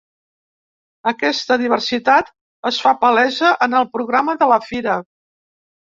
[1.11, 2.33] Aquesta diversitat
[2.71, 5.01] es fa palesa en el programa de la fira.